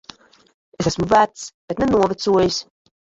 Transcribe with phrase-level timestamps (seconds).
[0.83, 1.43] Es esmu vecs.
[1.73, 2.59] Bet ne novecojis.